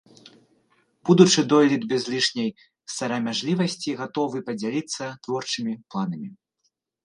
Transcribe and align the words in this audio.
Будучы 1.09 1.39
дойлід 1.51 1.83
без 1.91 2.03
лішняй 2.15 2.49
сарамяжлівасьці 2.95 3.95
гатовы 4.03 4.37
падзяліцца 4.51 5.03
творчымі 5.27 5.73
планамі. 5.93 6.29